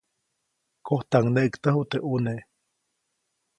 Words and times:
Kojtaŋneʼktäju 0.85 1.81
teʼ 1.91 2.03
ʼnune. 2.09 2.35